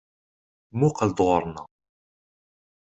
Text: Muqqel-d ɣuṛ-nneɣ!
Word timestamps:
Muqqel-d 0.77 1.19
ɣuṛ-nneɣ! 1.27 1.67